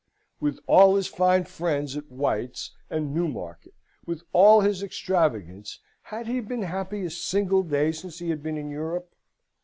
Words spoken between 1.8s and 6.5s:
at White's and Newmarket, with all his extravagance, had he